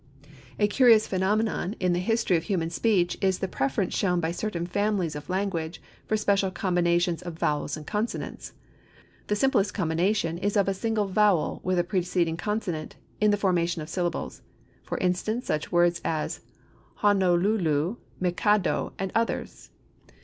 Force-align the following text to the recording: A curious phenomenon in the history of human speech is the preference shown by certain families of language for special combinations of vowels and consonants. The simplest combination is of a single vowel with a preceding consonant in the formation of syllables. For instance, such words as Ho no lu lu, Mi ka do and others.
A 0.57 0.67
curious 0.67 1.05
phenomenon 1.05 1.75
in 1.79 1.93
the 1.93 1.99
history 1.99 2.35
of 2.35 2.45
human 2.45 2.71
speech 2.71 3.19
is 3.21 3.37
the 3.37 3.47
preference 3.47 3.93
shown 3.95 4.19
by 4.19 4.31
certain 4.31 4.65
families 4.65 5.15
of 5.15 5.29
language 5.29 5.79
for 6.07 6.17
special 6.17 6.49
combinations 6.49 7.21
of 7.21 7.37
vowels 7.37 7.77
and 7.77 7.85
consonants. 7.85 8.53
The 9.27 9.35
simplest 9.35 9.75
combination 9.75 10.39
is 10.39 10.57
of 10.57 10.67
a 10.67 10.73
single 10.73 11.05
vowel 11.05 11.61
with 11.63 11.77
a 11.77 11.83
preceding 11.83 12.35
consonant 12.35 12.95
in 13.19 13.29
the 13.29 13.37
formation 13.37 13.83
of 13.83 13.89
syllables. 13.89 14.41
For 14.81 14.97
instance, 14.97 15.45
such 15.45 15.71
words 15.71 16.01
as 16.03 16.39
Ho 17.03 17.11
no 17.13 17.35
lu 17.35 17.55
lu, 17.55 17.97
Mi 18.19 18.31
ka 18.31 18.57
do 18.57 18.93
and 18.97 19.11
others. 19.13 19.69